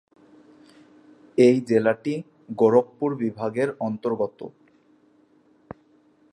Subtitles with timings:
[1.37, 2.13] এই জেলাটি
[2.55, 4.39] গোরখপুর বিভাগের অন্তর্গত।